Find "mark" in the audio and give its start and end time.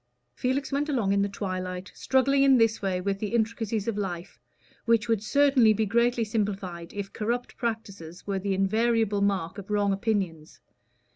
9.21-9.59